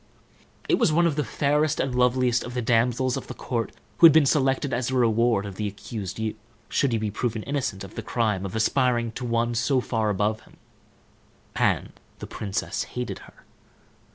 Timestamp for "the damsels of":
2.55-3.27